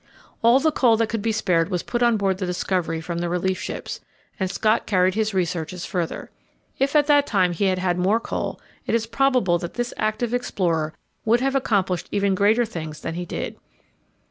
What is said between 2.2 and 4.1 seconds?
the Discovery from the relief ships,